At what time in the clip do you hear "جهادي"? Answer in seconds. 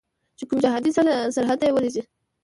0.63-0.91